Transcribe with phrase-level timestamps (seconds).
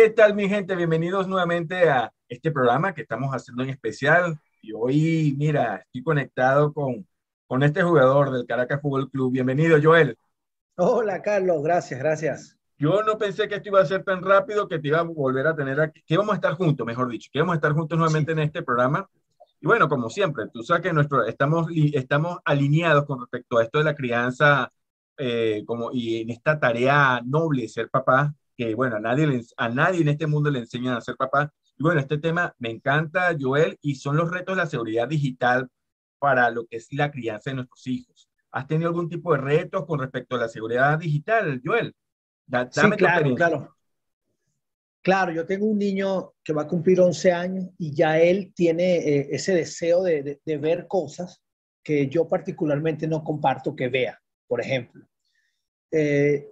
[0.00, 0.76] ¿Qué tal mi gente?
[0.76, 4.38] Bienvenidos nuevamente a este programa que estamos haciendo en especial.
[4.62, 7.04] Y hoy, mira, estoy conectado con,
[7.48, 9.32] con este jugador del Caracas Fútbol Club.
[9.32, 10.16] Bienvenido, Joel.
[10.76, 11.64] Hola, Carlos.
[11.64, 12.56] Gracias, gracias.
[12.78, 15.48] Yo no pensé que esto iba a ser tan rápido que te iba a volver
[15.48, 17.98] a tener aquí, que íbamos a estar juntos, mejor dicho, que íbamos a estar juntos
[17.98, 19.10] nuevamente en este programa.
[19.60, 23.78] Y bueno, como siempre, tú sabes que nuestro, estamos, estamos alineados con respecto a esto
[23.78, 24.70] de la crianza
[25.16, 29.68] eh, como, y en esta tarea noble de ser papá, que bueno, a nadie, a
[29.68, 31.54] nadie en este mundo le enseñan a ser papá.
[31.76, 35.68] Y bueno, este tema me encanta, Joel, y son los retos de la seguridad digital
[36.18, 38.28] para lo que es la crianza de nuestros hijos.
[38.50, 41.94] ¿Has tenido algún tipo de retos con respecto a la seguridad digital, Joel?
[42.72, 43.76] sí, claro, claro.
[45.02, 48.96] Claro, yo tengo un niño que va a cumplir 11 años y ya él tiene
[48.96, 51.40] eh, ese deseo de, de, ver cosas
[51.84, 55.06] que yo particularmente no comparto que vea, por ejemplo.
[55.92, 56.48] Eh,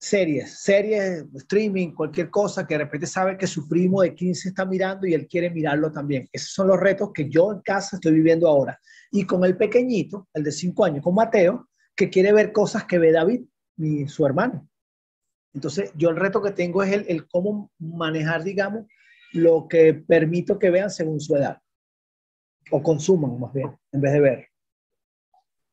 [0.00, 4.64] series, series, streaming, cualquier cosa que de repente sabe que su primo de 15 está
[4.64, 6.26] mirando y él quiere mirarlo también.
[6.32, 8.80] Esos son los retos que yo en casa estoy viviendo ahora.
[9.12, 12.98] Y con el pequeñito, el de 5 años, con Mateo, que quiere ver cosas que
[12.98, 13.42] ve David
[13.76, 14.66] mi, su hermano.
[15.52, 18.86] Entonces, yo el reto que tengo es el, el, cómo manejar, digamos,
[19.32, 21.58] lo que permito que vean según su edad.
[22.70, 24.49] O consuman, más bien, en vez de ver.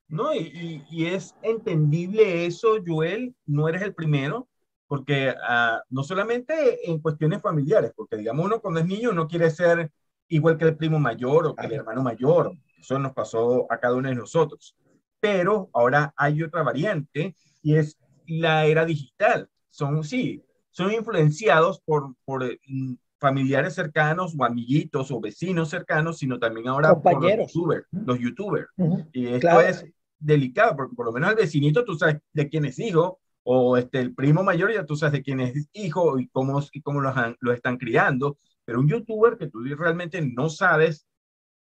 [0.10, 4.48] No, y, y, es entendible eso, Joel, no eres el primero,
[4.88, 9.50] porque uh, no solamente en cuestiones familiares, porque digamos uno cuando es niño no quiere
[9.52, 9.92] ser
[10.30, 13.96] igual que el primo mayor o que el hermano mayor, eso nos pasó a cada
[13.96, 14.76] uno de nosotros.
[15.20, 17.98] Pero ahora hay otra variante y es
[18.28, 19.50] la era digital.
[19.70, 26.40] Son, sí, son influenciados por, por mm, familiares cercanos o amiguitos o vecinos cercanos, sino
[26.40, 27.88] también ahora por los youtubers.
[27.92, 28.68] Los YouTubers.
[29.12, 29.86] Y esto es
[30.20, 34.00] delicado, porque por lo menos el vecinito tú sabes de quién es hijo, o este,
[34.00, 37.16] el primo mayor ya tú sabes de quién es hijo y cómo, y cómo los,
[37.40, 41.08] los están criando, pero un youtuber que tú realmente no sabes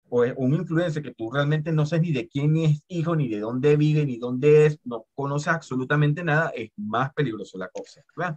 [0.09, 3.41] o un influencer que tú realmente no sabes ni de quién es hijo, ni de
[3.41, 8.37] dónde vive, ni dónde es, no conoces absolutamente nada, es más peligroso la cosa, ¿verdad?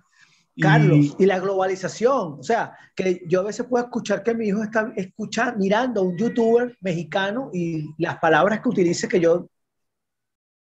[0.59, 4.63] Carlos, y, la globalización, o sea, que yo a veces puedo escuchar que mi hijo
[4.63, 9.47] está escuchando, mirando a un youtuber mexicano y las palabras que utilice que yo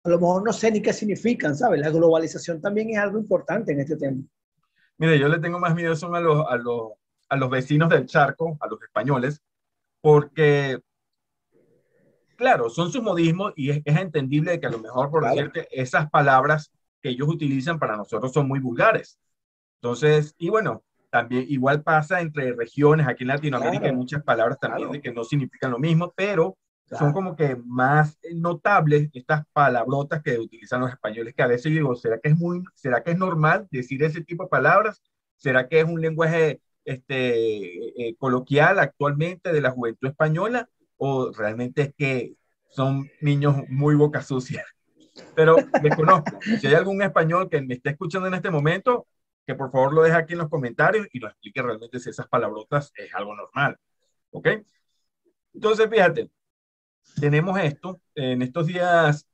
[0.04, 1.80] a lo mejor no sé ni qué significan, ¿sabes?
[1.80, 4.22] La globalización también es algo importante en este tema.
[4.96, 6.92] Mire, yo le tengo más miedo son a los, a los,
[7.28, 9.42] a los vecinos del charco, a los españoles,
[10.00, 10.80] porque
[12.38, 16.72] claro, son sus modismos y es, entendible que a lo mejor, por decirte, esas palabras
[17.02, 19.18] que ellos utilizan para nosotros son muy vulgares.
[19.82, 25.02] Entonces, y bueno, también igual pasa entre regiones, aquí en Latinoamérica hay muchas palabras también
[25.02, 26.56] que no significan lo mismo, pero
[26.90, 31.94] son como que más notables estas palabrotas que utilizan los españoles, que a veces digo,
[31.94, 35.02] ¿será que es muy, será que es normal decir ese tipo de palabras?
[35.36, 40.68] ¿Será que es un lenguaje este, eh, coloquial actualmente de la juventud española?
[40.98, 42.34] o realmente es que
[42.68, 44.64] son niños muy boca sucia.
[45.34, 46.38] Pero me conozco.
[46.60, 49.06] Si hay algún español que me esté escuchando en este momento,
[49.46, 52.28] que por favor lo deje aquí en los comentarios y nos explique realmente si esas
[52.28, 53.78] palabrotas es algo normal.
[54.30, 54.48] ¿Ok?
[55.54, 56.30] Entonces, fíjate,
[57.20, 58.00] tenemos esto.
[58.14, 59.26] En estos días,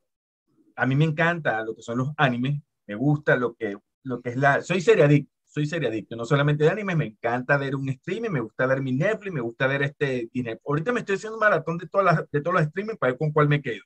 [0.77, 2.61] a mí me encanta lo que son los animes.
[2.87, 4.63] Me gusta lo que, lo que es la...
[4.63, 8.67] Soy seriadicto soy seriadicto, no solamente de anime, me encanta ver un streaming, me gusta
[8.67, 10.29] ver mi Netflix, me gusta ver este
[10.67, 13.19] Ahorita me estoy haciendo un maratón de, todas las, de todos los streaming para ver
[13.19, 13.85] con cuál me quedo.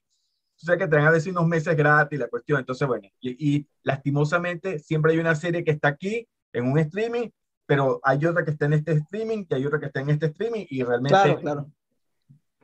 [0.57, 2.59] O sea que te van a decir unos meses gratis la cuestión.
[2.59, 7.29] Entonces, bueno, y, y, lastimosamente siempre hay una serie que está aquí en un streaming,
[7.67, 10.27] pero hay otra que está en este streaming, que hay otra que está en este
[10.27, 11.11] streaming y realmente...
[11.11, 11.71] Claro, claro.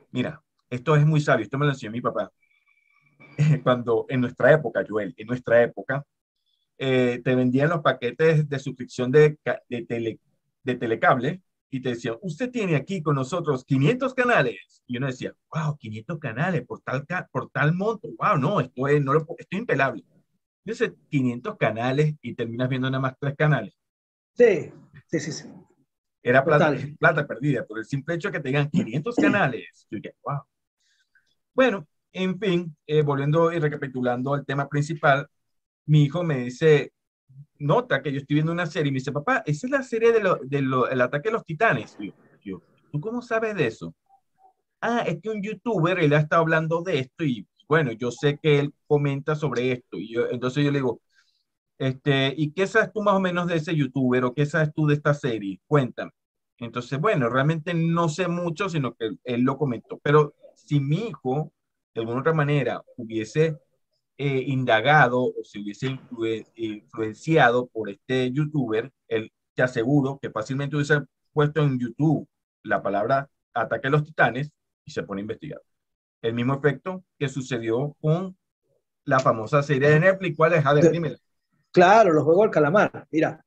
[0.09, 2.31] Mira, esto es muy sabio, esto me lo enseñó mi papá.
[3.63, 6.05] Cuando en nuestra época, Joel, en nuestra época,
[6.77, 9.37] eh, te vendían los paquetes de suscripción de,
[9.69, 10.19] de, tele,
[10.63, 14.83] de telecable y te decían, usted tiene aquí con nosotros 500 canales.
[14.87, 18.09] Y uno decía, wow, 500 canales por tal, por tal monto.
[18.17, 20.03] Wow, no, esto es, no lo, esto es impelable.
[20.63, 23.73] Dice 500 canales y terminas viendo nada más tres canales.
[24.33, 24.71] Sí,
[25.07, 25.31] sí, sí.
[25.31, 25.47] sí.
[26.23, 29.85] Era plata, plata, perdida por el simple hecho de que te digan 500 canales.
[29.91, 30.41] Yo dije, wow.
[31.55, 35.27] Bueno, en fin, eh, volviendo y recapitulando el tema principal,
[35.87, 36.93] mi hijo me dice,
[37.59, 40.13] nota que yo estoy viendo una serie y me dice, papá, esa es la serie
[40.13, 41.95] del de lo, el ataque de los titanes.
[41.99, 42.13] Yo,
[42.43, 42.61] yo,
[42.91, 43.95] ¿tú cómo sabes de eso?
[44.81, 48.39] Ah, es que un youtuber, él ha estado hablando de esto y bueno, yo sé
[48.41, 49.97] que él comenta sobre esto.
[49.99, 51.01] Y yo, entonces yo le digo,
[51.77, 54.87] este, ¿y qué sabes tú más o menos de ese youtuber o qué sabes tú
[54.87, 55.59] de esta serie?
[55.67, 56.11] Cuéntame.
[56.59, 59.99] Entonces, bueno, realmente no sé mucho, sino que él lo comentó.
[60.03, 61.51] Pero si mi hijo,
[61.93, 63.57] de alguna otra manera, hubiese
[64.17, 65.99] eh, indagado o se hubiese
[66.55, 71.01] influenciado por este youtuber, él te aseguro que fácilmente hubiese
[71.33, 72.27] puesto en YouTube
[72.63, 74.51] la palabra ataque a los titanes
[74.85, 75.61] y se pone a investigar.
[76.21, 78.35] El mismo efecto que sucedió con
[79.05, 80.35] la famosa serie de Netflix.
[80.35, 80.65] ¿Cuál es?
[80.65, 81.19] A ver,
[81.71, 83.07] Claro, los juegos del calamar.
[83.11, 83.45] Mira,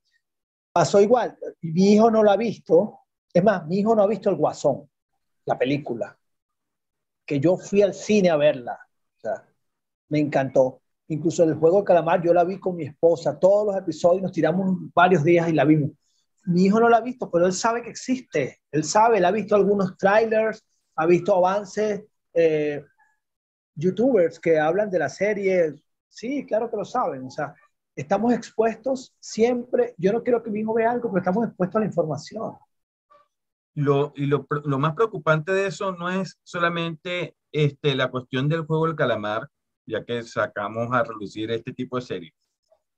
[0.72, 1.36] pasó igual.
[1.60, 3.00] Mi hijo no lo ha visto.
[3.32, 4.88] Es más, mi hijo no ha visto El Guasón,
[5.44, 6.16] la película.
[7.28, 8.76] Que yo fui al cine a verla.
[9.18, 9.44] O sea,
[10.08, 10.80] me encantó.
[11.08, 13.38] Incluso el juego del calamar yo la vi con mi esposa.
[13.38, 15.92] Todos los episodios nos tiramos varios días y la vimos.
[16.46, 18.58] Mi hijo no la ha visto, pero él sabe que existe.
[18.72, 20.64] Él sabe, él ha visto algunos trailers,
[20.96, 22.04] ha visto avances.
[22.34, 22.82] Eh,
[23.78, 25.74] youtubers que hablan de la serie,
[26.08, 27.54] sí, claro que lo saben, o sea,
[27.94, 31.80] estamos expuestos siempre, yo no quiero que mi hijo vea algo, pero estamos expuestos a
[31.80, 32.56] la información.
[33.80, 38.66] Lo, y lo, lo más preocupante de eso no es solamente este, la cuestión del
[38.66, 39.48] juego del calamar,
[39.86, 42.32] ya que sacamos a reducir este tipo de series.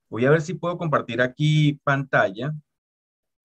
[0.09, 2.53] Voy a ver si puedo compartir aquí pantalla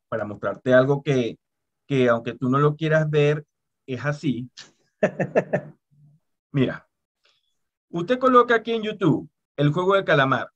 [0.08, 1.38] para mostrarte algo que,
[1.86, 3.44] que aunque tú no lo quieras ver,
[3.86, 4.50] es así.
[6.52, 6.86] Mira,
[7.90, 10.50] Usted coloca aquí en YouTube el juego de calamar,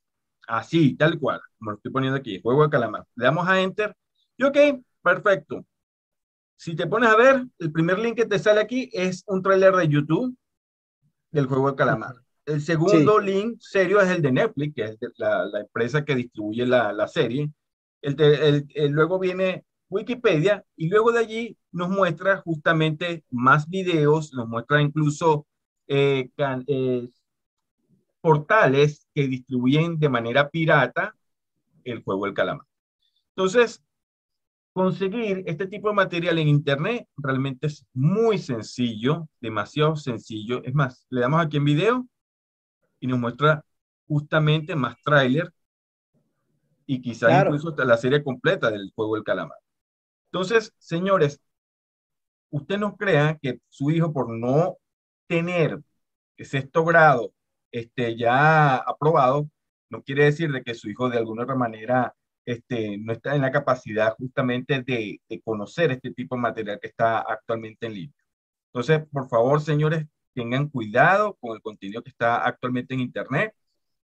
[0.47, 3.06] así, tal cual, como lo estoy poniendo aquí, juego de calamar.
[3.15, 3.97] Le damos a Enter
[4.37, 4.56] y ok,
[5.03, 5.65] perfecto.
[6.61, 9.75] Si te pones a ver, el primer link que te sale aquí es un tráiler
[9.77, 10.37] de YouTube
[11.31, 12.17] del juego de calamar.
[12.45, 17.09] El segundo link serio es el de Netflix, que es la, empresa que distribuye la,
[17.09, 17.51] serie.
[18.03, 24.83] El, luego viene Wikipedia y luego de allí nos muestra justamente más videos, nos muestra
[24.83, 25.47] incluso
[25.89, 27.09] eh, eh,
[28.21, 31.17] portales que distribuyen de manera pirata
[31.85, 32.67] el juego del calamar.
[33.35, 33.83] Entonces,
[34.72, 40.62] conseguir este tipo de material en Internet realmente es muy sencillo, demasiado sencillo.
[40.64, 42.06] Es más, le damos aquí en video
[43.00, 43.64] y nos muestra
[44.06, 45.52] justamente más tráiler
[46.87, 49.58] y quizás incluso la serie completa del juego del calamar.
[50.32, 51.40] Entonces, señores,
[52.50, 54.76] usted no crea que su hijo por no
[55.26, 55.81] tener
[56.38, 57.32] sexto grado
[57.70, 59.49] este, ya aprobado,
[59.88, 62.14] no quiere decir de que su hijo de alguna otra manera
[62.44, 67.20] este, no está en la capacidad justamente de, conocer este tipo de material que está
[67.20, 68.25] actualmente en línea.
[68.72, 73.54] Entonces, por favor, señores, tengan cuidado con el contenido que está actualmente en Internet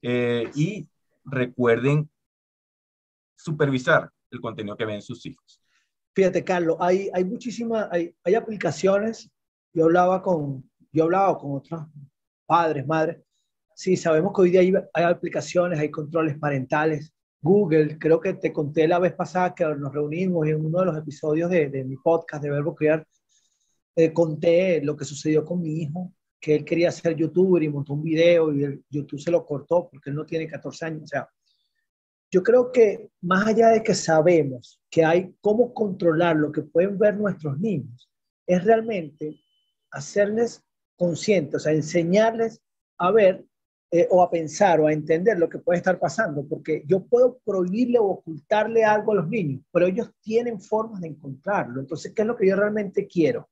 [0.01, 0.87] eh, y
[1.25, 2.09] recuerden
[3.35, 5.61] supervisar el contenido que ven sus hijos.
[6.15, 9.29] Fíjate, Carlos, hay, hay muchísimas, hay, hay aplicaciones.
[9.73, 11.81] Yo hablaba con, yo hablaba con otros
[12.45, 13.17] padres, madres,
[13.75, 14.61] Sí, sabemos que hoy día
[14.93, 17.12] hay, aplicaciones, hay controles parentales.
[17.43, 20.97] Google, creo que te conté la vez pasada que nos reunimos en uno de los
[20.97, 23.05] episodios de, mi podcast de Verbo Crear,
[23.97, 27.93] eh, conté lo que sucedió con mi hijo, que él quería ser youtuber y montó
[27.93, 31.03] un video y el YouTube se lo cortó porque él no tiene 14 años.
[31.03, 31.29] O sea,
[32.31, 36.97] yo creo que más allá de que sabemos que hay cómo controlar lo que pueden
[36.97, 38.09] ver nuestros niños,
[38.47, 39.37] es realmente
[39.91, 40.63] hacerles
[40.95, 42.61] conscientes, o sea, enseñarles
[42.97, 43.45] a ver
[43.95, 47.37] eh, o a pensar o a entender lo que puede estar pasando, porque yo puedo
[47.45, 51.79] prohibirle o ocultarle algo a los niños, pero ellos tienen formas de encontrarlo.
[51.79, 53.47] Entonces, ¿qué es lo que yo realmente quiero?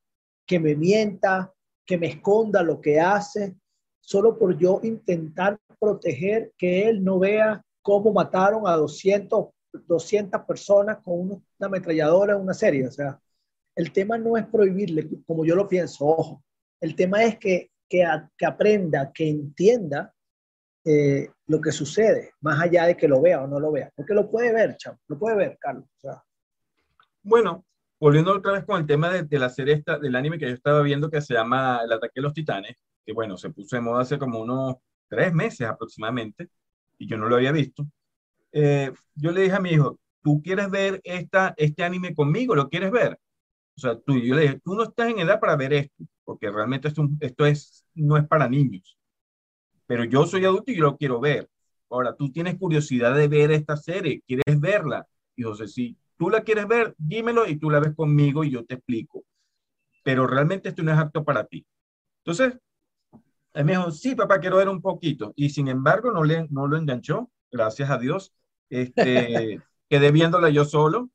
[0.48, 1.53] Que me mienta,
[1.86, 3.55] que me esconda lo que hace,
[4.00, 9.50] solo por yo intentar proteger que él no vea cómo mataron a 200,
[9.88, 12.88] 200 personas con una ametralladora en una serie.
[12.88, 13.21] O sea,
[13.75, 16.43] el tema no es prohibirle, como yo lo pienso, ojo.
[16.79, 18.03] El tema es que, que,
[18.36, 20.12] que aprenda, que entienda
[20.83, 24.13] eh, lo que sucede, más allá de que lo vea o no lo vea, porque
[24.13, 25.85] lo puede ver, chamo, lo puede ver, Carlos.
[27.21, 27.65] Bueno,
[28.00, 30.81] volviendo otra vez con el tema de, la serie esta, del anime que yo estaba
[30.81, 34.01] viendo que se llama El ataque de los titanes, que bueno, se puso de moda
[34.01, 36.50] hace como unos tres meses aproximadamente,
[36.97, 37.85] y yo no lo había visto.
[38.51, 42.55] Eh, yo le dije a mi hijo, ¿tú quieres ver esta, este anime conmigo?
[42.55, 43.19] ¿Lo quieres ver?
[43.77, 46.50] O sea, tú, yo le dije, tú no estás en edad para ver esto, porque
[46.50, 48.97] realmente esto, esto es, no es para niños
[49.91, 51.50] pero yo soy adulto y yo lo quiero ver.
[51.89, 55.05] Ahora, tú tienes curiosidad de ver esta serie, quieres verla.
[55.36, 58.63] Y José, si tú la quieres ver, dímelo y tú la ves conmigo y yo
[58.63, 59.25] te explico.
[60.01, 61.65] Pero realmente esto no es apto para ti.
[62.19, 62.57] Entonces,
[63.53, 65.33] él me dijo, sí, papá, quiero ver un poquito.
[65.36, 68.31] Y sin embargo, no, le, no lo enganchó, gracias a Dios.
[68.69, 71.10] Este, quedé viéndola yo solo.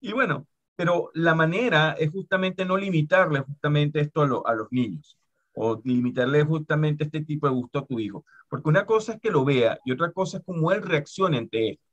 [0.00, 5.18] Y bueno, pero la manera es justamente no limitarle justamente esto a, a los niños
[5.54, 8.24] o limitarle justamente este tipo de gusto a tu hijo.
[8.48, 11.70] Porque una cosa es que lo vea y otra cosa es cómo él reaccione ante
[11.70, 11.84] esto.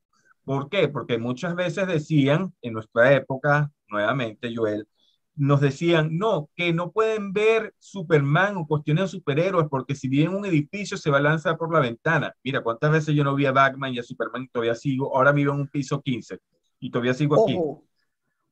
[0.43, 0.87] ¿Por qué?
[0.87, 4.87] Porque muchas veces decían, en nuestra época, nuevamente, Joel,
[5.35, 10.25] nos decían, no, que no pueden ver Superman o cuestiones de superhéroes porque si vive
[10.25, 12.35] en un edificio se va a lanzar por la ventana.
[12.43, 15.31] Mira, cuántas veces yo no vi a Batman y a Superman y todavía sigo, ahora
[15.31, 16.39] vivo en un piso 15.
[16.79, 17.57] y todavía sigo aquí.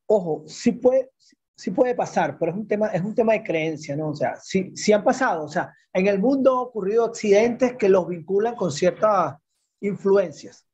[0.06, 1.10] Ojo, sí puede,
[1.58, 4.10] sí puede pasar, pero es un tema, es un tema de creencia, ¿no?
[4.10, 7.90] O sea, sí, sí han pasado, o sea, en el mundo han ocurrido accidentes que
[7.90, 9.36] los vinculan con ciertas
[9.82, 10.66] influencias,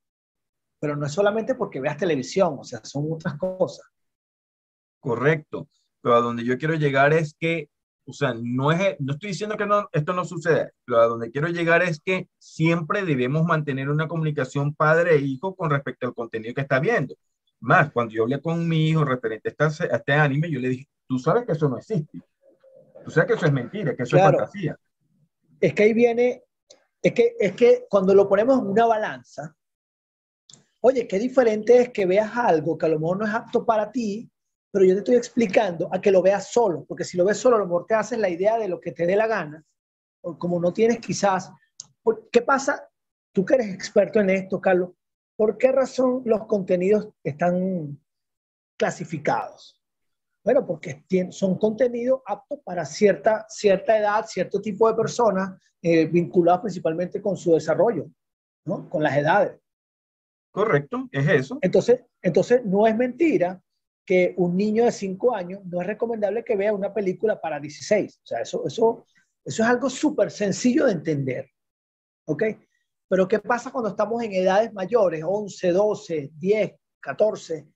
[0.79, 3.85] pero no es solamente porque veas televisión, o sea, son otras cosas.
[4.99, 5.69] Correcto,
[6.01, 7.69] pero a donde yo quiero llegar es que,
[8.05, 11.31] o sea, no, es, no estoy diciendo que no, esto no sucede, pero a donde
[11.31, 16.61] quiero llegar es que siempre debemos mantener una comunicación padre-hijo con respecto al contenido que
[16.61, 17.15] está viendo.
[17.63, 20.89] Más, cuando yo hablé con mi hijo referente a este, este, anime, yo le dije,
[21.07, 22.19] tú sabes que eso no existe.
[23.05, 24.77] Tú sabes que eso es mentira, que eso es fantasía.
[25.61, 26.43] Es que ahí viene,
[27.01, 29.55] es que, es que cuando lo ponemos en una balanza,
[30.81, 33.89] oye, qué diferente es que veas algo que a lo mejor no es apto para
[33.89, 34.29] ti,
[34.69, 37.55] pero yo te estoy explicando a que lo veas solo, porque si lo ves solo,
[37.55, 39.63] a lo mejor te haces la idea de lo que te dé la gana,
[40.19, 41.49] o como no tienes quizás,
[42.29, 42.89] ¿qué pasa?
[43.31, 44.89] Tú que eres experto en esto, Carlos,
[45.35, 47.99] ¿Por qué razón los contenidos están
[48.77, 49.81] clasificados?
[50.43, 56.61] Bueno, porque son contenidos aptos para cierta, cierta edad, cierto tipo de personas, eh, vinculados
[56.61, 58.07] principalmente con su desarrollo,
[58.65, 58.89] ¿no?
[58.89, 59.59] Con las edades.
[60.51, 61.57] Correcto, es eso.
[61.61, 63.61] Entonces, entonces no es mentira
[64.05, 68.19] que un niño de 5 años no es recomendable que vea una película para 16.
[68.21, 69.05] O sea, eso, eso,
[69.43, 71.49] eso es algo súper sencillo de entender.
[72.25, 72.43] ¿Ok?
[73.13, 77.67] Pero ¿qué pasa cuando estamos en edades mayores, 11, 12, 10, 14,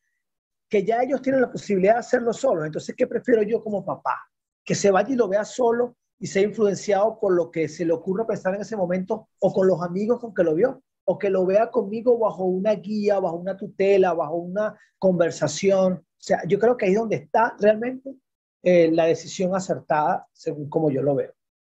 [0.67, 2.65] que ya ellos tienen la posibilidad de hacerlo solos?
[2.65, 4.17] Entonces, ¿qué prefiero yo como papá?
[4.65, 7.93] Que se vaya y lo vea solo y sea influenciado por lo que se le
[7.93, 11.29] ocurra pensar en ese momento o con los amigos con que lo vio, o que
[11.29, 15.93] lo vea conmigo bajo una guía, bajo una tutela, bajo una conversación.
[15.93, 18.15] O sea, yo creo que ahí es donde está realmente
[18.63, 21.31] eh, la decisión acertada, según como yo lo veo.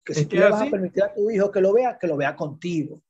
[0.05, 2.17] Que si tú le vas a permitir a tu hijo que lo vea, que lo
[2.17, 3.01] vea contigo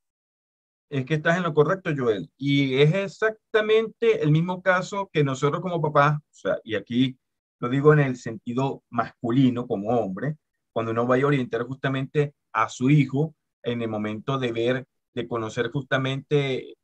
[0.89, 2.31] es que estás en lo correcto, Joel.
[2.37, 7.17] Y es exactamente el mismo caso que nosotros como papás, o sea, y aquí
[7.59, 10.37] lo digo en el sentido masculino como hombre,
[10.71, 15.27] cuando uno vaya a orientar justamente a su hijo en el momento de ver, de
[15.27, 16.75] conocer justamente,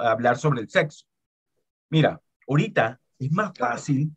[0.00, 1.04] hablar sobre el sexo.
[1.90, 4.14] Mira, ahorita es más fácil,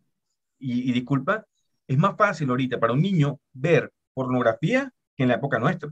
[0.59, 1.45] y, y disculpa,
[1.87, 5.91] es más fácil ahorita para un niño ver pornografía que en la época nuestra.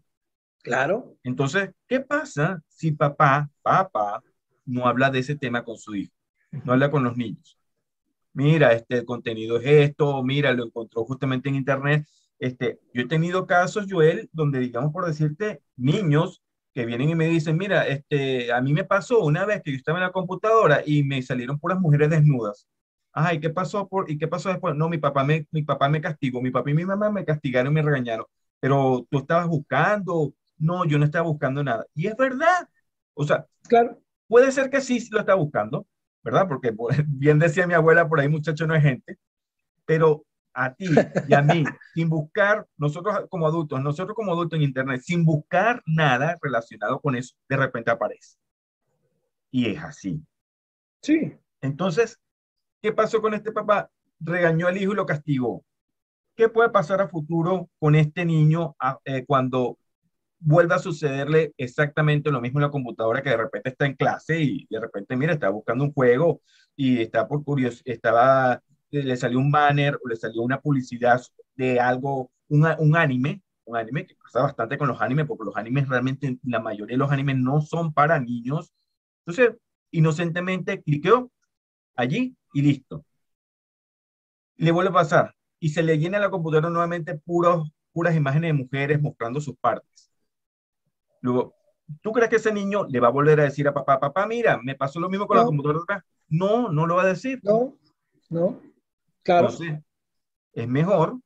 [0.63, 1.17] Claro.
[1.23, 4.23] Entonces, ¿qué pasa si papá, papá,
[4.65, 6.13] no habla de ese tema con su hijo?
[6.51, 7.57] No habla con los niños.
[8.33, 12.07] Mira, este contenido es esto, mira, lo encontró justamente en internet.
[12.39, 16.41] Este, yo he tenido casos, Joel, donde, digamos, por decirte, niños
[16.73, 19.77] que vienen y me dicen, mira, este, a mí me pasó una vez que yo
[19.77, 22.67] estaba en la computadora y me salieron puras mujeres desnudas.
[23.13, 24.75] Ay, ¿qué pasó por, y qué pasó después?
[24.75, 27.73] No, mi papá me, mi papá me castigó, mi papá y mi mamá me castigaron
[27.73, 28.25] y me regañaron.
[28.59, 31.85] Pero tú estabas buscando, no, yo no estaba buscando nada.
[31.95, 32.69] Y es verdad.
[33.13, 35.85] O sea, claro, puede ser que sí lo está buscando,
[36.23, 36.47] ¿verdad?
[36.47, 36.73] Porque
[37.07, 39.17] bien decía mi abuela, por ahí muchacho no es gente,
[39.85, 40.85] pero a ti
[41.27, 41.63] y a mí,
[41.93, 47.15] sin buscar, nosotros como adultos, nosotros como adultos en Internet, sin buscar nada relacionado con
[47.15, 48.37] eso, de repente aparece.
[49.49, 50.21] Y es así.
[51.01, 51.33] Sí.
[51.61, 52.19] Entonces,
[52.81, 53.89] ¿qué pasó con este papá?
[54.19, 55.65] Regañó al hijo y lo castigó.
[56.35, 58.75] ¿Qué puede pasar a futuro con este niño
[59.05, 59.77] eh, cuando
[60.41, 64.41] vuelva a sucederle exactamente lo mismo en la computadora que de repente está en clase
[64.41, 66.41] y de repente, mira, está buscando un juego
[66.75, 71.21] y está por curiosidad, estaba, le salió un banner o le salió una publicidad
[71.55, 75.55] de algo, un, un anime, un anime que pasa bastante con los animes, porque los
[75.57, 78.71] animes realmente, la mayoría de los animes no son para niños.
[79.25, 79.57] Entonces,
[79.91, 81.31] inocentemente cliqueó
[81.95, 83.05] allí y listo.
[84.57, 88.53] Le vuelve a pasar y se le llena la computadora nuevamente puros, puras imágenes de
[88.53, 90.10] mujeres mostrando sus partes.
[91.21, 91.55] Luego,
[92.01, 94.59] ¿tú crees que ese niño le va a volver a decir a papá, papá, mira,
[94.61, 96.05] me pasó lo mismo con la computadora?
[96.29, 97.39] No, no lo va a decir.
[97.43, 97.77] No,
[98.29, 98.59] no,
[99.23, 99.49] claro.
[99.49, 99.79] Entonces,
[100.53, 101.19] es mejor,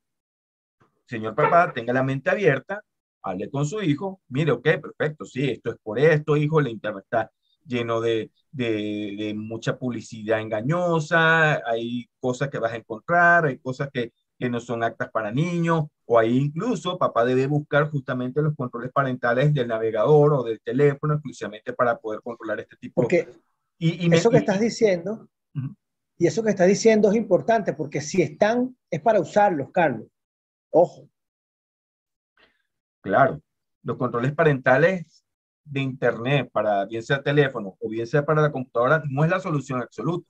[1.06, 2.82] señor papá, tenga la mente abierta,
[3.22, 7.04] hable con su hijo, mire, ok, perfecto, sí, esto es por esto, hijo, el internet
[7.04, 7.30] está
[7.64, 13.90] lleno de, de, de mucha publicidad engañosa, hay cosas que vas a encontrar, hay cosas
[13.92, 18.54] que que no son actas para niños, o ahí incluso papá debe buscar justamente los
[18.54, 23.02] controles parentales del navegador o del teléfono exclusivamente para poder controlar este tipo.
[23.02, 23.28] Porque
[23.78, 25.28] y, y eso que estás diciendo,
[26.18, 30.08] y eso que estás diciendo es importante, porque si están, es para usarlos, Carlos.
[30.70, 31.08] Ojo.
[33.02, 33.40] Claro,
[33.82, 35.24] los controles parentales
[35.64, 39.40] de Internet, para bien sea teléfono o bien sea para la computadora, no es la
[39.40, 40.28] solución absoluta.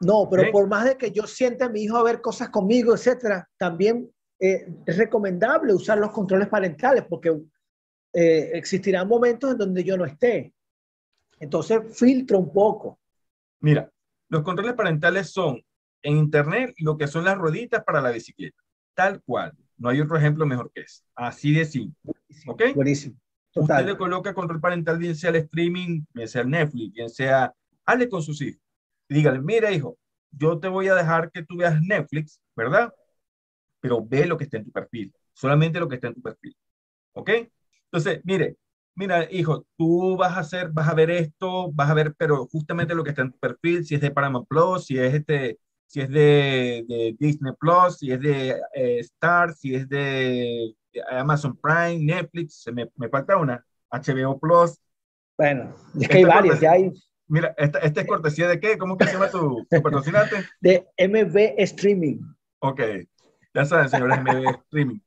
[0.00, 2.94] No, pero por más de que yo sienta a mi hijo a ver cosas conmigo,
[2.94, 7.36] etcétera, también eh, es recomendable usar los controles parentales porque
[8.12, 10.54] eh, existirán momentos en donde yo no esté.
[11.40, 13.00] Entonces, filtra un poco.
[13.60, 13.90] Mira,
[14.28, 15.62] Los controles parentales son
[16.02, 18.62] en Internet lo que son las rueditas para la bicicleta.
[18.94, 19.52] Tal cual.
[19.76, 21.02] No hay otro ejemplo mejor que ese.
[21.14, 22.12] Así de simple.
[22.46, 22.62] ¿Ok?
[22.74, 23.16] Buenísimo.
[23.54, 27.52] Usted le coloca control parental, bien sea el streaming, bien sea el Netflix, bien sea,
[27.84, 28.60] hable con sus hijos.
[29.08, 29.98] Dígale, mira hijo,
[30.30, 32.92] yo te voy a dejar que tú veas Netflix, ¿verdad?
[33.80, 36.56] Pero ve lo que está en tu perfil, solamente lo que está en tu perfil.
[37.12, 37.30] ¿Ok?
[37.84, 38.56] Entonces, mire,
[38.94, 42.94] mira, hijo, tú vas a hacer, vas a ver esto, vas a ver, pero justamente
[42.94, 46.00] lo que está en tu perfil, si es de Paramount Plus, si es este, si
[46.00, 50.74] es de, Disney Plus, si es de eh, Star, si es de
[51.10, 54.78] Amazon Prime, Netflix, me, me falta una, HBO Plus.
[55.36, 56.92] Bueno, es que hay varios, ya hay.
[57.28, 58.78] Mira, esta, esta, es cortesía de qué?
[58.78, 60.36] ¿Cómo que se llama tu, patrocinante?
[60.60, 62.20] De MB Streaming.
[62.60, 62.80] Ok,
[63.54, 65.00] ya saben, señores, MB Streaming.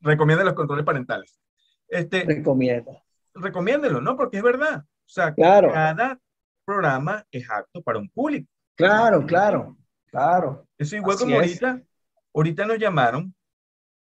[0.00, 1.40] Recomienda los controles parentales.
[1.88, 3.02] Este, Recomienda.
[3.34, 4.16] Recomiéndelo, ¿no?
[4.16, 4.84] Porque es verdad.
[4.84, 6.18] O sea, cada
[6.64, 8.48] programa es apto para un público.
[8.76, 10.66] Claro, claro, claro.
[10.78, 11.82] Eso igual como ahorita,
[12.34, 13.34] ahorita nos llamaron,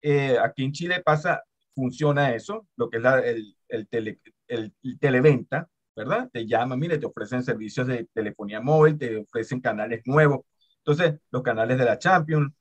[0.02, 1.42] eh, aquí en Chile pasa,
[1.74, 6.28] funciona eso, lo que es la, el, el, tele, el, televenta, ¿verdad?
[6.32, 10.40] Te llaman, mire, te ofrecen servicios de telefonía móvil, te ofrecen canales nuevos.
[10.78, 12.52] Entonces, los canales de la Champions,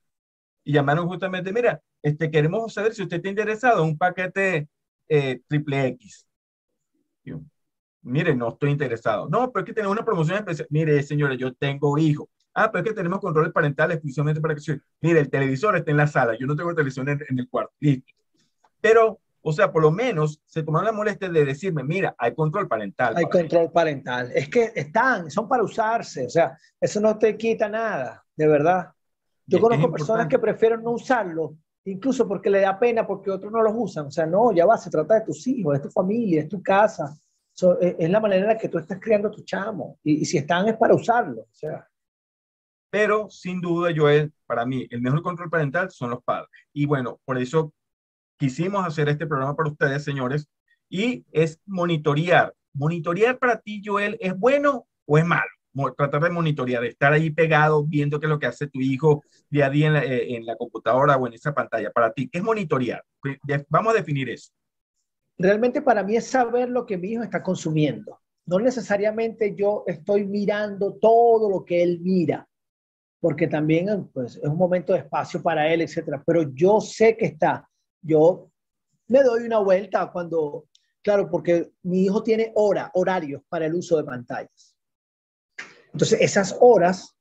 [0.64, 4.70] y llamaron justamente, mira, este, queremos saber si usted está interesado en un paquete
[5.08, 6.28] eh, triple X.
[8.02, 9.30] mire, no estoy interesado.
[9.30, 10.68] No, pero es que tenemos una promoción especial.
[10.70, 12.28] Mire, señora, yo tengo hijos.
[12.54, 14.62] Ah, pero es que tenemos controles parentales exclusivamente para que...
[15.02, 16.38] Mire, el televisor está en la sala.
[16.38, 17.74] Yo no tengo televisión en, en el cuarto.
[17.80, 18.14] Listo.
[18.82, 22.68] Pero o sea, por lo menos se tomaron la molestia de decirme, mira, hay control
[22.68, 23.16] parental.
[23.18, 24.32] Hay control parental.
[24.34, 26.26] Es que están, son para usarse.
[26.26, 28.92] O sea, eso no te quita nada, de verdad.
[29.46, 33.62] Yo conozco personas que prefieren no usarlo, incluso porque le da pena porque otros no
[33.62, 34.06] los usan.
[34.06, 36.64] O sea, no, ya va, se trata de tus hijos, de tu familia, es tu
[36.64, 37.14] casa.
[37.82, 40.00] E, es, la manera en la que tú estás criando a tu chamo.
[40.04, 41.42] Y, y si están es para usarlo.
[41.42, 41.86] O sea.
[42.90, 46.50] Pero sin duda, Joel, para mí, el mejor control parental son los padres.
[46.72, 47.74] Y bueno, por eso
[48.44, 50.50] quisimos hacer este programa para ustedes, señores,
[50.90, 52.54] y es monitorear.
[52.74, 55.48] Monitorear para ti, Joel, ¿es bueno o es malo?
[55.96, 59.68] Tratar de monitorear, estar ahí pegado viendo qué es lo que hace tu hijo día
[59.68, 61.90] a día en la, eh, en la computadora o en esa pantalla.
[61.92, 63.02] Para ti, ¿qué es monitorear?
[63.70, 64.52] Vamos a definir eso.
[65.38, 68.20] Realmente para mí es saber lo que mi hijo está consumiendo.
[68.46, 72.46] No necesariamente yo estoy mirando todo lo que él mira,
[73.22, 76.22] porque también pues, es un momento de espacio para él, etcétera.
[76.26, 77.70] Pero yo sé que está
[78.04, 78.52] yo
[79.08, 80.68] me doy una vuelta cuando,
[81.02, 84.76] claro, porque mi hijo tiene hora, horarios para el uso de pantallas.
[85.92, 87.16] Entonces, esas horas,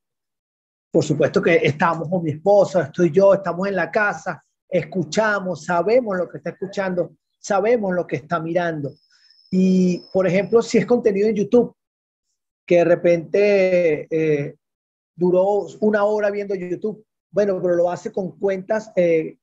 [0.91, 6.17] por supuesto que estamos con mi esposa, estoy yo, estamos en la casa, escuchamos, sabemos
[6.17, 8.93] lo que está escuchando, sabemos lo que está mirando.
[9.51, 11.75] Y, por ejemplo, si es contenido en YouTube,
[12.65, 14.55] que de repente eh,
[15.15, 19.37] duró una hora viendo YouTube, bueno, pero lo hace con cuentas eh,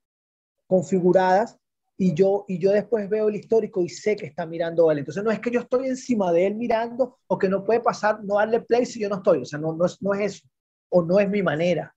[0.70, 1.58] configuradas
[1.98, 4.98] y yo, y yo después veo el histórico y sé que está mirando él.
[4.98, 8.22] Entonces no es que yo estoy encima de él mirando o que no puede pasar,
[8.22, 9.42] no darle play si yo no estoy.
[9.42, 10.48] O sea, no, no, es, no es eso.
[10.90, 11.92] O no es mi manera.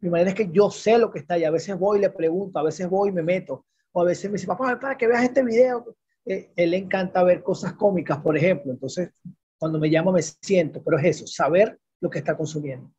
[0.00, 1.42] Mi manera es que yo sé lo que está ahí.
[1.42, 3.66] A veces voy y le pregunto, a veces voy y me meto.
[3.90, 5.96] O a veces me dice, papá, para que veas este video.
[6.24, 8.70] Eh, él le encanta ver cosas cómicas, por ejemplo.
[8.70, 9.10] Entonces,
[9.58, 10.84] cuando me llama me siento.
[10.84, 12.92] Pero es eso, saber lo que está consumiendo.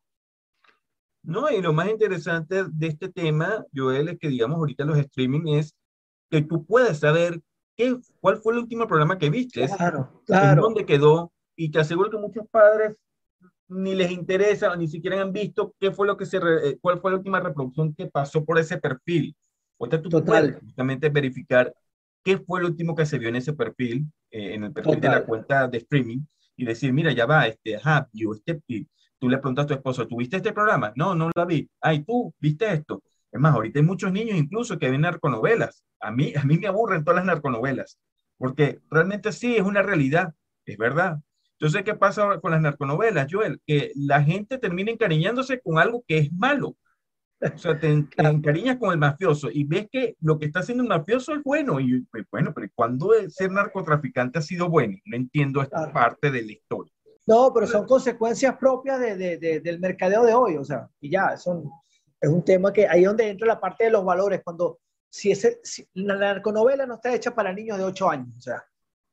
[1.26, 5.56] No, y lo más interesante de este tema, Joel, es que digamos ahorita los streaming
[5.56, 5.74] es
[6.30, 7.40] que tú puedes saber
[7.76, 10.62] qué, cuál fue el último programa que viste, claro, claro.
[10.62, 12.94] dónde quedó, y te aseguro que muchos padres
[13.66, 17.10] ni les interesa, ni siquiera han visto qué fue lo que se, eh, cuál fue
[17.10, 19.34] la última reproducción que pasó por ese perfil.
[19.80, 20.44] Ahorita tú Total.
[20.44, 21.74] puedes justamente verificar
[22.22, 25.08] qué fue el último que se vio en ese perfil, eh, en el perfil de
[25.08, 26.20] la cuenta de streaming,
[26.56, 28.62] y decir, mira, ya va, este, ajá, vio este,
[29.18, 30.92] Tú le preguntas a tu esposo, ¿tuviste este programa?
[30.96, 31.68] No, no la vi.
[31.80, 33.02] Ay, tú, ¿viste esto?
[33.32, 35.82] Es más, ahorita hay muchos niños incluso que ven narconovelas.
[36.00, 37.98] A mí, a mí me aburren todas las narconovelas,
[38.36, 40.34] porque realmente sí, es una realidad,
[40.66, 41.18] es verdad.
[41.58, 43.60] Entonces, ¿qué pasa con las narconovelas, Joel?
[43.66, 46.76] Que la gente termina encariñándose con algo que es malo.
[47.40, 50.88] O sea, te, encariñas con el mafioso y ves que lo que está haciendo el
[50.88, 51.80] mafioso es bueno.
[51.80, 54.96] Y pues, bueno, pero ¿cuándo ser narcotraficante ha sido bueno?
[55.04, 56.92] No entiendo esta parte de la historia.
[57.26, 61.36] No, pero son consecuencias propias de, de, del mercadeo de hoy, o sea, y ya,
[61.36, 61.68] son,
[62.20, 64.78] es un tema que ahí es donde entra la parte de los valores, cuando
[65.10, 65.60] si, ese,
[65.94, 68.64] la narconovela no está hecha para niños de 8 años, o sea,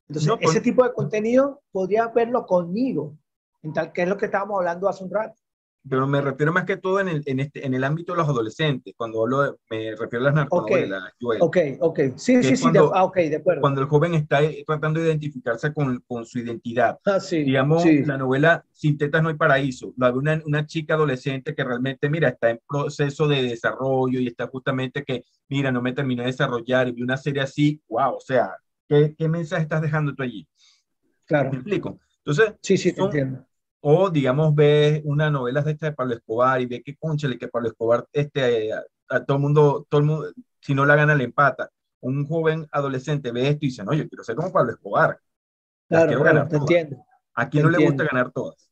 [0.07, 3.17] entonces ese tipo de contenido podría verlo conmigo,
[3.63, 5.41] en tal que es lo que estábamos hablando hace un rato.
[5.87, 8.29] Pero me refiero más que todo en el, en este, en el ámbito de los
[8.29, 11.03] adolescentes, cuando hablo me refiero a las narconovelas.
[11.41, 13.61] Ok, ok, sí, sí, sí, ah, ok, de acuerdo.
[13.61, 16.99] Cuando el joven está tratando de identificarse con, con su identidad.
[17.05, 20.93] Ah, sí, Digamos, la novela Sin tetas no hay paraíso, la de una, una, chica
[20.93, 25.81] adolescente que realmente, mira, está en proceso de desarrollo y está justamente que, mira, no
[25.81, 28.55] me terminé de desarrollar y vi una serie así, wow, o sea,
[28.87, 30.47] ¿qué, qué mensaje estás dejando tú allí?
[31.25, 31.51] Claro.
[31.51, 31.99] ¿Me explico?
[32.25, 33.45] Entonces, sí, sí, te entiendo
[33.85, 37.49] o, digamos, ves una novela de esta de Pablo Escobar y ve que, conchale, que
[37.49, 41.25] Pablo Escobar, este, a, todo el mundo, todo el mundo, si no la gana, le
[41.25, 41.69] empata.
[41.99, 45.19] Un joven adolescente ve esto y dice, no, yo quiero ser como Pablo Escobar.
[45.89, 47.05] Claro, claro te entiendo.
[47.33, 48.69] ¿A quién no le gusta ganar todas?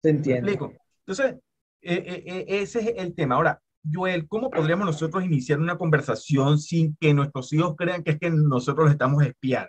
[0.00, 0.72] Te entiendo.
[1.00, 1.36] Entonces,
[1.82, 3.34] eh, eh, eh, ese es el tema.
[3.34, 3.60] Ahora,
[3.92, 8.30] Joel, ¿cómo podríamos nosotros iniciar una conversación sin que nuestros hijos crean que es que
[8.30, 9.68] nosotros los estamos espiando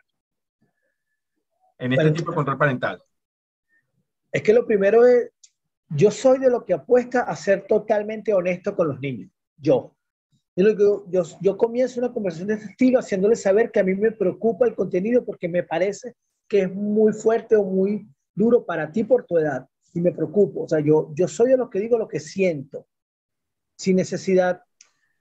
[1.77, 3.03] en este tipo de control parental?
[4.31, 5.31] Es que lo primero es,
[5.89, 9.31] yo soy de lo que apuesta a ser totalmente honesto con los niños.
[9.57, 9.95] Yo.
[10.55, 14.11] Yo, yo, yo comienzo una conversación de este estilo haciéndoles saber que a mí me
[14.11, 16.15] preocupa el contenido porque me parece
[16.49, 20.63] que es muy fuerte o muy duro para ti por tu edad y me preocupo.
[20.63, 22.87] O sea, yo, yo soy de los que digo lo que siento,
[23.77, 24.61] sin necesidad,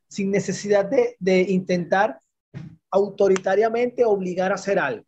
[0.08, 2.20] sin necesidad de, de intentar
[2.90, 5.04] autoritariamente obligar a hacer algo.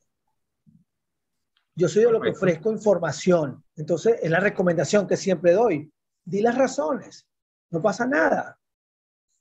[1.74, 3.64] Yo soy de lo que ofrezco información.
[3.76, 5.92] Entonces, es la recomendación que siempre doy.
[6.24, 7.26] Di las razones.
[7.70, 8.58] No pasa nada.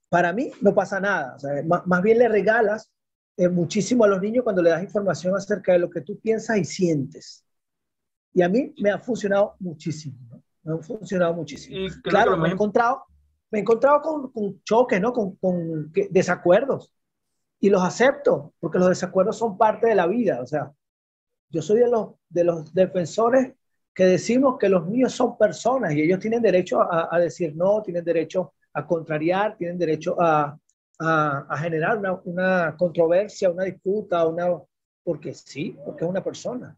[0.10, 1.38] Para mí, no pasa nada.
[1.86, 2.92] más, bien le regalas
[3.38, 6.58] eh, muchísimo a los niños cuando le das información acerca de lo que tú piensas
[6.58, 7.46] y sientes.
[8.34, 10.18] Y a mí me ha funcionado muchísimo.
[10.64, 11.88] Me ha funcionado muchísimo.
[12.04, 13.04] claro, me he encontrado,
[13.52, 15.14] me he encontrado con, choques, ¿no?
[15.14, 16.94] Con, con desacuerdos.
[17.60, 20.42] Y los acepto, porque los desacuerdos son parte de la vida.
[20.42, 20.72] O sea,
[21.50, 23.54] yo soy de los, de los defensores
[23.94, 28.06] que decimos que los niños son personas y ellos tienen derecho a, decir no, tienen
[28.06, 30.58] derecho a contrariar, tienen derecho a,
[31.00, 34.48] a, generar una, una, controversia, una disputa, una,
[35.04, 36.78] porque sí, porque es una persona.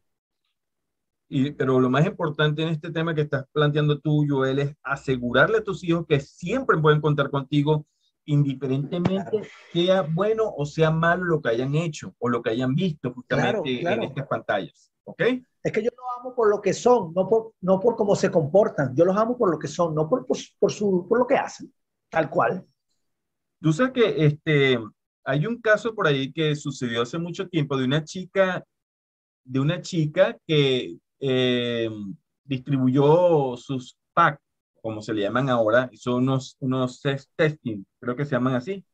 [1.27, 5.59] Y, pero lo más importante en este tema que estás planteando tú, Joel, es asegurarle
[5.59, 7.85] a tus hijos que siempre pueden contar contigo
[8.25, 9.41] indiferentemente
[9.73, 13.81] sea bueno o sea malo lo que hayan hecho o lo que hayan visto justamente
[13.81, 14.91] en estas pantallas.
[15.03, 15.21] ¿Ok?
[15.63, 18.31] Es que yo los amo por lo que son, no por, no por cómo se
[18.31, 18.95] comportan.
[18.95, 21.73] Yo los amo por lo que son, no por, por, su, por lo que hacen,
[22.09, 22.65] tal cual.
[23.59, 24.79] Tú sabes que este,
[25.23, 28.63] hay un caso por ahí que sucedió hace mucho tiempo de una chica,
[29.43, 31.89] de una chica que eh,
[32.43, 34.41] distribuyó sus packs
[34.81, 37.01] como se le llaman ahora, son unos, unos
[37.35, 38.85] testing, creo que se llaman así.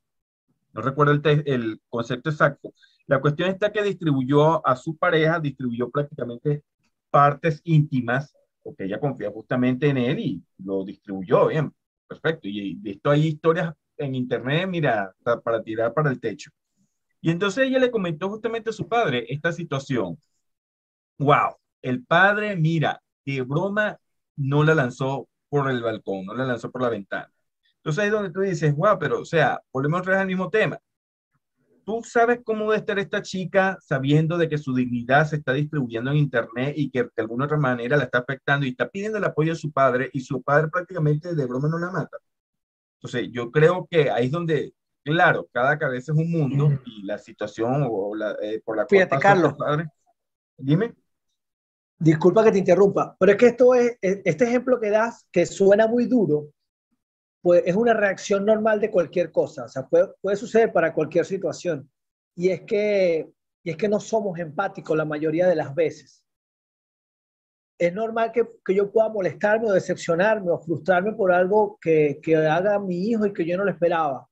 [0.73, 2.73] No recuerdo el, el concepto exacto.
[3.07, 6.63] La cuestión está que distribuyó a su pareja, distribuyó prácticamente
[7.09, 11.73] partes íntimas, porque ella confía justamente en él y lo distribuyó bien.
[12.07, 12.47] Perfecto.
[12.47, 16.51] Y visto hay historias en internet, mira, para tirar para el techo.
[17.21, 20.17] Y entonces ella le comentó justamente a su padre esta situación.
[21.17, 23.97] Wow, el padre, mira, de broma
[24.35, 27.31] no la lanzó por el balcón, no la lanzó por la ventana.
[27.77, 30.49] Entonces ahí es donde tú dices, wow, pero o sea, volvemos otra vez al mismo
[30.49, 30.79] tema.
[31.85, 36.11] Tú sabes cómo debe estar esta chica sabiendo de que su dignidad se está distribuyendo
[36.11, 39.23] en internet y que de alguna otra manera la está afectando y está pidiendo el
[39.23, 42.17] apoyo de su padre y su padre prácticamente de broma no la mata.
[42.95, 47.17] Entonces yo creo que ahí es donde, claro, cada cabeza es un mundo y la
[47.17, 49.53] situación o la, eh, por la cual Fíjate, Carlos.
[49.53, 49.87] Padre,
[50.57, 50.93] dime.
[51.99, 55.45] Disculpa que te interrumpa, pero es que esto es, e, este ejemplo que das, que
[55.47, 56.51] suena muy duro,
[57.41, 61.25] pues es una reacción normal de cualquier cosa, o sea, puede, puede suceder para cualquier
[61.25, 61.89] situación.
[62.35, 63.27] Y es, que,
[63.63, 66.23] y es que no somos empáticos la mayoría de las veces.
[67.79, 72.35] Es normal que, que yo pueda molestarme o decepcionarme o frustrarme por algo que, que
[72.35, 74.27] haga mi hijo y que yo no lo esperaba.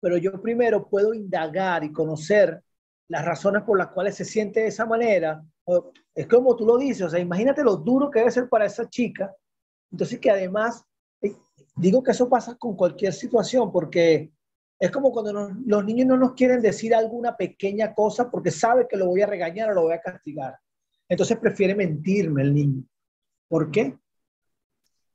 [0.00, 2.62] Pero yo primero puedo indagar y conocer
[3.08, 5.42] las razones por las cuales se siente de esa manera
[6.18, 8.88] es como tú lo dices, o sea, imagínate lo duro que debe ser para esa
[8.90, 9.32] chica.
[9.92, 10.84] Entonces, que además,
[11.22, 11.36] eh,
[11.76, 14.32] digo que eso pasa con cualquier situación, porque
[14.80, 18.96] es como cuando los niños no nos quieren decir alguna pequeña cosa porque sabe que
[18.96, 20.58] lo voy a regañar o lo voy a castigar.
[21.08, 22.82] Entonces prefiere mentirme el niño.
[23.46, 23.96] ¿Por qué?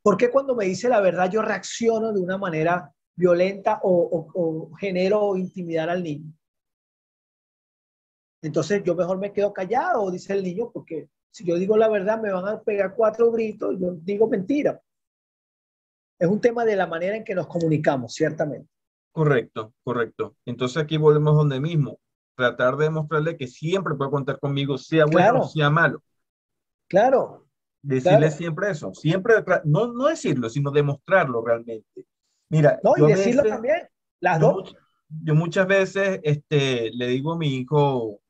[0.02, 4.74] Porque cuando me dice la verdad yo reacciono de una manera violenta o, o, o
[4.76, 6.32] genero intimidar al niño?
[8.44, 12.22] Entonces yo mejor me quedo callado, dice el niño, porque si yo digo la verdad
[12.22, 14.80] me van a pegar cuatro gritos y yo digo mentira.
[16.20, 18.70] Es un tema de la manera en que nos comunicamos, ciertamente.
[19.14, 20.36] Correcto, correcto.
[20.46, 22.00] Entonces aquí volvemos donde mismo.
[22.36, 26.04] Tratar de demostrarle que siempre puede contar conmigo, sea bueno o sea malo.
[26.90, 27.48] Claro.
[27.82, 32.08] Decirle siempre eso, siempre, no, no decirlo, sino demostrarlo realmente.
[32.50, 33.88] Mira, no, y decirlo también,
[34.20, 34.76] las dos.
[35.10, 38.22] Yo muchas veces este, le digo a mi hijo,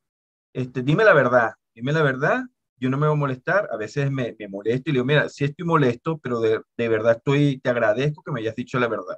[0.53, 2.43] este, dime la verdad, dime la verdad,
[2.77, 5.29] yo no me voy a molestar, a veces me, me molesto y le digo, mira,
[5.29, 8.87] sí estoy molesto, pero de, de, verdad estoy, te agradezco que me hayas dicho la
[8.87, 9.17] verdad.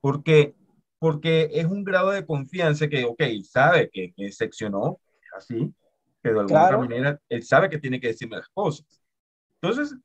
[0.00, 0.54] Porque,
[0.98, 5.00] porque es un grado de confianza que, ok, sabe que me seccionó,
[5.36, 5.72] así,
[6.20, 8.86] pero de alguna manera él sabe que tiene que decirme las cosas.
[9.60, 9.96] Entonces,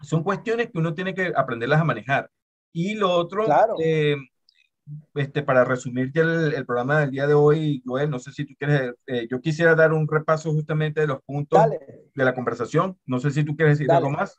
[0.00, 2.30] son cuestiones que uno tiene que aprenderlas a manejar.
[2.72, 3.46] Y lo otro,
[3.82, 4.16] eh,
[5.14, 8.54] este, para resumir el, el, programa del día de hoy, Joel, no sé si tú
[8.58, 11.58] quieres, eh, yo quisiera dar un repaso justamente de los puntos
[12.14, 12.98] de la conversación.
[13.06, 14.38] No sé si tú quieres decir algo más.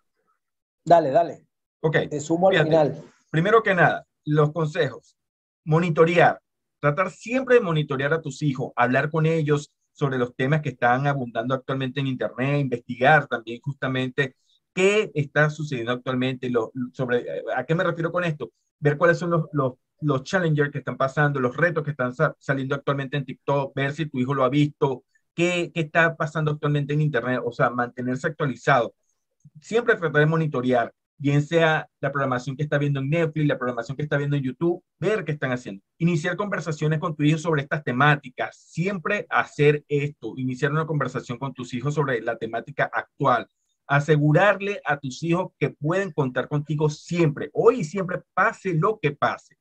[0.85, 1.45] Dale, dale.
[1.81, 1.97] Ok.
[2.09, 3.03] Te sumo al final.
[3.29, 5.15] Primero que nada, los consejos.
[5.65, 6.39] Monitorear.
[6.79, 11.07] Tratar siempre de monitorear a tus hijos, hablar con ellos, sobre los temas que están
[11.07, 14.37] abundando actualmente en Internet, investigar también justamente
[14.73, 18.49] qué está sucediendo actualmente, lo, sobre, ¿a qué me refiero con esto?
[18.79, 22.75] Ver cuáles son los, los, los challengers que están pasando, los retos que están saliendo
[22.75, 26.93] actualmente en TikTok, ver si tu hijo lo ha visto, qué, qué está pasando actualmente
[26.93, 28.93] en Internet, o sea, mantenerse actualizado.
[29.61, 33.97] Siempre tratar de monitorear bien sea la programación que está viendo en Netflix, la programación
[33.97, 35.83] que está viendo en YouTube, ver qué están haciendo.
[35.97, 41.53] Iniciar conversaciones con tu hijo sobre estas temáticas, siempre hacer esto, iniciar una conversación con
[41.53, 43.47] tus hijos sobre la temática actual,
[43.85, 49.11] asegurarle a tus hijos que pueden contar contigo siempre, hoy y siempre, pase lo que
[49.11, 49.58] pase.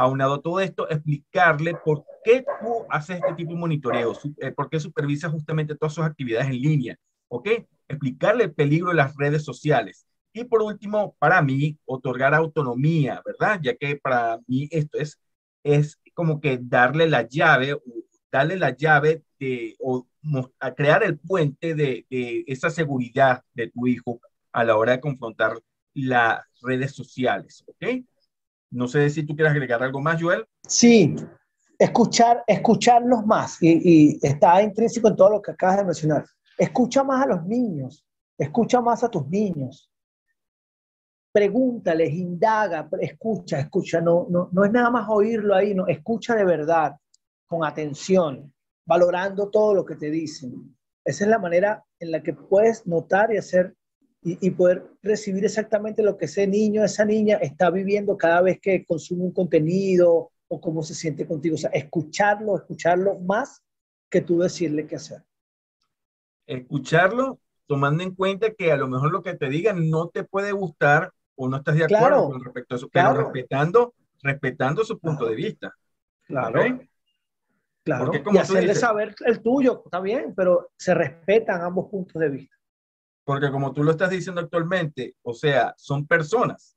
[0.00, 4.80] Aunado todo esto, explicarle por qué tú haces este tipo de monitoreo, eh, por qué
[4.80, 6.96] supervisas justamente todas sus actividades en línea,
[7.28, 7.48] ¿ok?
[7.86, 13.60] Explicarle el peligro de las redes sociales y por último, para mí, otorgar autonomía, ¿verdad?
[13.62, 15.20] Ya que para mí esto es,
[15.62, 17.76] es como que darle la llave,
[18.32, 20.06] darle la llave de, o
[20.60, 24.20] a crear el puente de, de esa seguridad de tu hijo
[24.52, 25.58] a la hora de confrontar
[25.92, 28.04] las redes sociales, ¿ok?
[28.70, 30.46] No sé si tú quieres agregar algo más, Joel.
[30.66, 31.16] Sí,
[31.78, 33.80] escuchar, escucharlos más y,
[34.12, 36.24] y, está intrínseco en todo lo que acabas de mencionar.
[36.56, 38.04] Escucha más a los niños,
[38.38, 39.90] escucha más a tus niños
[41.32, 46.44] pregúntales, indaga, escucha, escucha, no, no, no es nada más oírlo ahí, no, escucha de
[46.44, 46.96] verdad,
[47.46, 48.52] con atención,
[48.86, 50.76] valorando todo lo que te dicen.
[51.04, 53.74] Esa es la manera en la que puedes notar y hacer
[54.22, 58.84] y, poder recibir exactamente lo que ese niño, esa niña está viviendo cada vez que
[58.84, 61.54] consume un contenido o cómo se siente contigo.
[61.54, 63.62] O sea, escucharlo, escucharlo más
[64.10, 65.22] que tú decirle qué hacer.
[66.46, 70.52] Escucharlo tomando en cuenta que a lo mejor lo que te digan no te puede
[70.52, 75.26] gustar o no estás de acuerdo con respecto a eso, pero respetando, respetando su punto
[75.26, 75.74] de vista.
[76.26, 76.80] Claro.
[77.82, 78.12] Claro.
[78.30, 82.59] y hacerle saber el tuyo, está bien, pero se respetan ambos puntos de vista.
[83.30, 86.76] Porque como tú lo estás diciendo actualmente, o sea, son personas.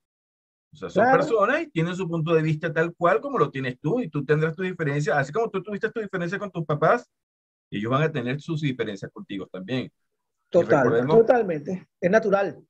[0.72, 3.80] O sea, son personas y tienen su punto de vista tal cual como lo tienes
[3.80, 7.10] tú y tú tendrás tu diferencia, así como tú tuviste tu diferencia con tus papás,
[7.72, 9.92] ellos van a tener sus diferencias contigo también.
[10.52, 11.88] Total, totalmente.
[12.00, 12.64] Es natural.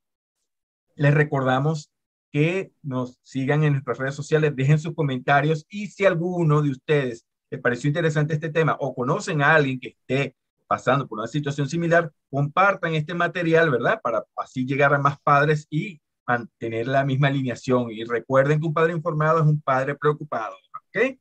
[0.96, 1.92] Les recordamos
[2.32, 7.26] que nos sigan en nuestras redes sociales, dejen sus comentarios y si alguno de ustedes
[7.52, 11.68] les pareció interesante este tema o conocen a alguien que esté pasando por una situación
[11.68, 14.00] similar, compartan este material, ¿verdad?
[14.02, 17.92] Para así llegar a más padres y mantener la misma alineación.
[17.92, 20.56] Y recuerden que un padre informado es un padre preocupado,
[20.88, 21.18] ¿ok?